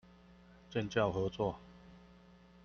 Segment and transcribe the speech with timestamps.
[0.67, 1.55] 建教合作